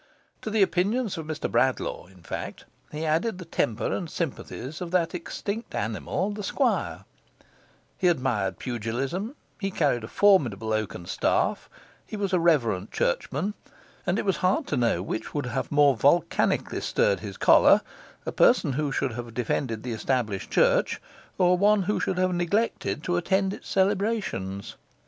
[0.41, 4.81] To the opinions of Mr Bradlaugh, in fact, he added the temper and the sympathies
[4.81, 7.05] of that extinct animal, the Squire;
[7.99, 11.69] he admired pugilism, he carried a formidable oaken staff,
[12.07, 13.53] he was a reverent churchman,
[14.07, 17.81] and it was hard to know which would have more volcanically stirred his choler
[18.25, 20.99] a person who should have defended the established church,
[21.37, 24.77] or one who should have neglected to attend its celebrations.